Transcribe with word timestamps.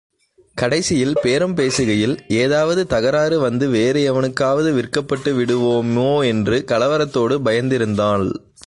கடைசியில் 0.55 1.13
பேரம் 1.21 1.55
பேசுகையில் 1.55 2.15
ஏதாவது 2.27 2.87
தகராறு 2.87 3.39
வந்து 3.39 3.69
வேறு 3.69 4.01
எவனுக்காவது 4.03 4.71
விற்கப்பட்டு 4.73 5.31
விடுவோமோ 5.31 6.25
என்று 6.25 6.63
கலவரத்தோடு 6.67 7.37
பயந்திருந்தாள். 7.45 8.27